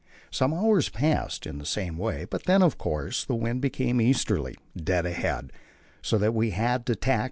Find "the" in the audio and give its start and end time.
1.59-1.65, 3.23-3.35